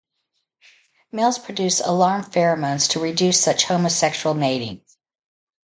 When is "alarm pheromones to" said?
1.79-2.99